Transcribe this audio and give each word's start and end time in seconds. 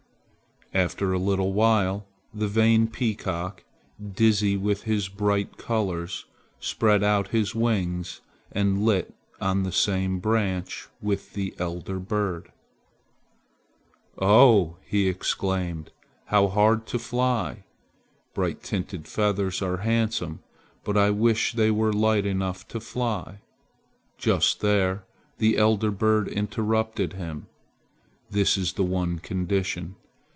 After 0.73 1.11
a 1.11 1.19
little 1.19 1.51
while 1.51 2.05
the 2.33 2.47
vain 2.47 2.87
peacock, 2.87 3.65
dizzy 4.15 4.55
with 4.55 4.83
his 4.83 5.09
bright 5.09 5.57
colors, 5.57 6.27
spread 6.61 7.03
out 7.03 7.27
his 7.27 7.53
wings 7.53 8.21
and 8.53 8.85
lit 8.85 9.13
on 9.41 9.63
the 9.63 9.73
same 9.73 10.19
branch 10.21 10.87
with 11.01 11.33
the 11.33 11.53
elder 11.59 11.99
bird. 11.99 12.53
"Oh!" 14.17 14.77
he 14.85 15.09
exclaimed, 15.09 15.91
"how 16.27 16.47
hard 16.47 16.85
to 16.87 16.97
fly! 16.97 17.65
Brightly 18.33 18.61
tinted 18.63 19.09
feathers 19.09 19.61
are 19.61 19.79
handsome, 19.79 20.39
but 20.85 20.95
I 20.95 21.09
wish 21.09 21.51
they 21.51 21.69
were 21.69 21.91
light 21.91 22.25
enough 22.25 22.65
to 22.69 22.79
fly!" 22.79 23.41
Just 24.17 24.61
there 24.61 25.03
the 25.37 25.57
elder 25.57 25.91
bird 25.91 26.29
interrupted 26.29 27.11
him. 27.11 27.47
"That 28.29 28.55
is 28.57 28.71
the 28.73 28.83
one 28.85 29.19
condition. 29.19 29.97